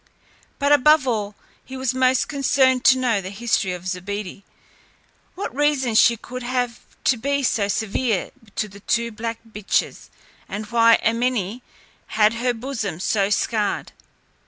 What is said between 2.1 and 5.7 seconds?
concerned to know the history of Zobeide; what